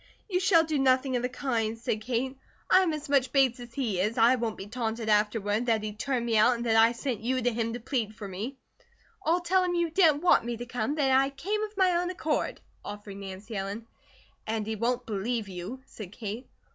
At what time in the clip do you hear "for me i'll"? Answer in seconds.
8.15-9.41